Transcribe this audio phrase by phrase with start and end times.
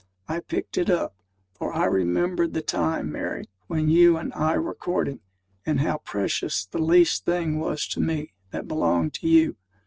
[0.27, 1.13] I picked it up;
[1.53, 5.19] for I remembered the time, Mary, when you and I were courting,
[5.63, 9.57] and how precious the least thing was to me that belonged to you.